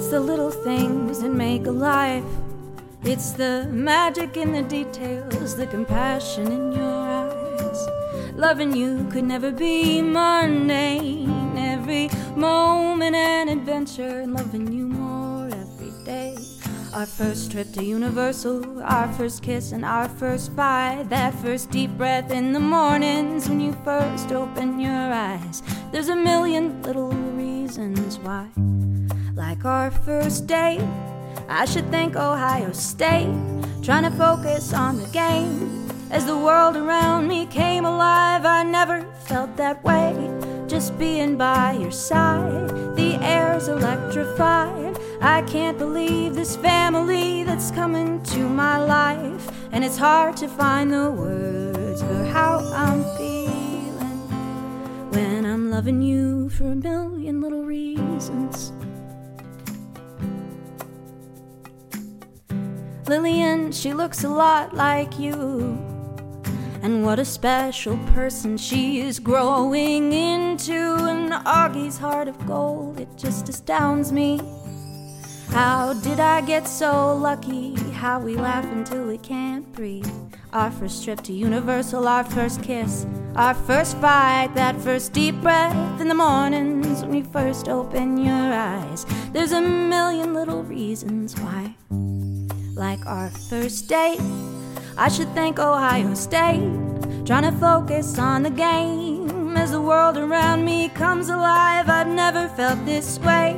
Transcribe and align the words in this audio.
It's 0.00 0.08
the 0.08 0.18
little 0.18 0.50
things 0.50 1.20
that 1.20 1.28
make 1.28 1.66
a 1.66 1.70
life. 1.70 2.24
It's 3.04 3.32
the 3.32 3.68
magic 3.70 4.38
in 4.38 4.50
the 4.50 4.62
details, 4.62 5.54
the 5.54 5.66
compassion 5.66 6.46
in 6.50 6.72
your 6.72 6.82
eyes. 6.90 7.86
Loving 8.34 8.74
you 8.74 9.06
could 9.12 9.24
never 9.24 9.52
be 9.52 10.00
mundane. 10.00 11.54
Every 11.54 12.08
moment 12.34 13.14
an 13.14 13.50
adventure, 13.50 14.20
and 14.20 14.32
loving 14.32 14.72
you 14.72 14.86
more 14.86 15.48
every 15.48 15.92
day. 16.06 16.38
Our 16.94 17.04
first 17.04 17.52
trip 17.52 17.70
to 17.74 17.84
Universal, 17.84 18.82
our 18.82 19.12
first 19.12 19.42
kiss 19.42 19.72
and 19.72 19.84
our 19.84 20.08
first 20.08 20.56
bite. 20.56 21.10
That 21.10 21.34
first 21.34 21.70
deep 21.70 21.90
breath 21.98 22.30
in 22.30 22.54
the 22.54 22.60
mornings 22.60 23.50
when 23.50 23.60
you 23.60 23.76
first 23.84 24.32
open 24.32 24.80
your 24.80 25.12
eyes. 25.12 25.62
There's 25.92 26.08
a 26.08 26.16
million 26.16 26.80
little 26.80 27.12
reasons 27.12 28.18
why. 28.18 28.48
Like 29.40 29.64
our 29.64 29.90
first 29.90 30.46
date, 30.46 30.86
I 31.48 31.64
should 31.64 31.90
thank 31.90 32.14
Ohio 32.14 32.72
State. 32.72 33.34
Trying 33.82 34.02
to 34.02 34.10
focus 34.10 34.74
on 34.74 34.98
the 35.00 35.08
game. 35.08 35.90
As 36.10 36.26
the 36.26 36.36
world 36.36 36.76
around 36.76 37.26
me 37.26 37.46
came 37.46 37.86
alive, 37.86 38.44
I 38.44 38.62
never 38.64 39.02
felt 39.24 39.56
that 39.56 39.82
way. 39.82 40.12
Just 40.68 40.98
being 40.98 41.38
by 41.38 41.72
your 41.72 41.90
side, 41.90 42.68
the 42.96 43.16
air's 43.22 43.68
electrified. 43.68 44.98
I 45.22 45.40
can't 45.42 45.78
believe 45.78 46.34
this 46.34 46.56
family 46.56 47.42
that's 47.42 47.70
coming 47.70 48.22
to 48.34 48.46
my 48.46 48.76
life. 48.76 49.50
And 49.72 49.82
it's 49.82 49.96
hard 49.96 50.36
to 50.36 50.48
find 50.48 50.92
the 50.92 51.10
words 51.10 52.02
for 52.02 52.24
how 52.26 52.58
I'm 52.74 53.02
feeling 53.16 54.20
when 55.12 55.46
I'm 55.46 55.70
loving 55.70 56.02
you 56.02 56.50
for 56.50 56.72
a 56.72 56.76
million 56.76 57.40
little 57.40 57.64
reasons. 57.64 58.74
Lillian, 63.06 63.72
she 63.72 63.92
looks 63.92 64.24
a 64.24 64.28
lot 64.28 64.74
like 64.74 65.18
you. 65.18 65.78
And 66.82 67.04
what 67.04 67.18
a 67.18 67.24
special 67.24 67.98
person 68.14 68.56
she 68.56 69.00
is 69.00 69.18
growing 69.18 70.12
into. 70.12 70.72
And 70.72 71.32
Augie's 71.44 71.98
heart 71.98 72.28
of 72.28 72.46
gold, 72.46 73.00
it 73.00 73.08
just 73.16 73.48
astounds 73.48 74.12
me. 74.12 74.40
How 75.48 75.94
did 75.94 76.20
I 76.20 76.40
get 76.42 76.68
so 76.68 77.16
lucky? 77.16 77.74
How 77.92 78.20
we 78.20 78.36
laugh 78.36 78.64
until 78.64 79.04
we 79.04 79.18
can't 79.18 79.70
breathe. 79.72 80.08
Our 80.52 80.70
first 80.70 81.04
trip 81.04 81.20
to 81.22 81.32
Universal, 81.32 82.06
our 82.06 82.24
first 82.24 82.62
kiss, 82.62 83.06
our 83.34 83.54
first 83.54 83.96
fight, 83.98 84.54
that 84.54 84.80
first 84.80 85.12
deep 85.12 85.40
breath 85.40 86.00
in 86.00 86.08
the 86.08 86.14
mornings 86.14 87.02
when 87.02 87.10
we 87.10 87.22
first 87.22 87.68
open 87.68 88.16
your 88.16 88.52
eyes. 88.52 89.04
There's 89.32 89.52
a 89.52 89.60
million 89.60 90.34
little 90.34 90.62
reasons 90.62 91.38
why 91.40 91.74
like 92.80 93.04
our 93.04 93.28
first 93.28 93.88
date. 93.88 94.18
I 94.96 95.08
should 95.08 95.28
thank 95.34 95.58
Ohio 95.58 96.14
State, 96.14 96.66
trying 97.26 97.42
to 97.42 97.52
focus 97.60 98.18
on 98.18 98.42
the 98.42 98.50
game 98.50 99.54
as 99.54 99.72
the 99.72 99.82
world 99.82 100.16
around 100.16 100.64
me 100.64 100.88
comes 100.88 101.28
alive. 101.28 101.90
I've 101.90 102.08
never 102.08 102.48
felt 102.48 102.82
this 102.86 103.18
way, 103.18 103.54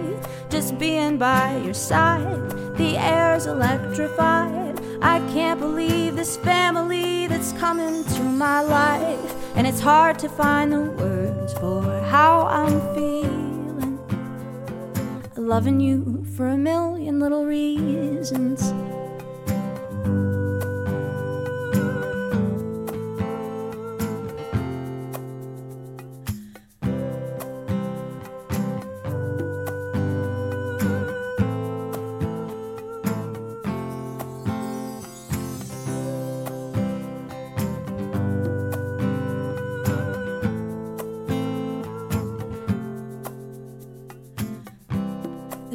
just 0.50 0.76
being 0.76 1.18
by 1.18 1.56
your 1.58 1.72
side. 1.72 2.50
The 2.76 2.98
air's 2.98 3.46
electrified. 3.46 4.80
I 5.00 5.20
can't 5.32 5.60
believe 5.60 6.16
this 6.16 6.36
family 6.38 7.28
that's 7.28 7.52
coming 7.52 8.04
to 8.16 8.22
my 8.24 8.60
life, 8.60 9.54
and 9.54 9.68
it's 9.68 9.80
hard 9.80 10.18
to 10.18 10.28
find 10.28 10.72
the 10.72 10.80
words 10.80 11.54
for 11.54 12.00
how 12.10 12.46
I'm 12.46 12.80
feeling. 12.94 14.00
Loving 15.36 15.78
you 15.80 16.24
for 16.36 16.48
a 16.48 16.58
million 16.58 17.20
little 17.20 17.44
reasons. 17.44 18.72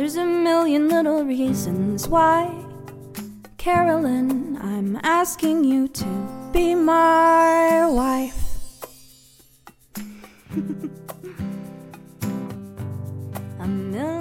There's 0.07 0.15
a 0.15 0.23
million 0.23 0.87
little 0.87 1.25
reasons 1.25 2.07
why. 2.07 2.63
Carolyn, 3.57 4.57
I'm 4.61 4.95
asking 5.03 5.65
you 5.65 5.89
to 5.89 6.49
be 6.53 6.75
my 6.75 7.85
wife. 7.85 8.41
a 13.59 13.67
million 13.67 14.16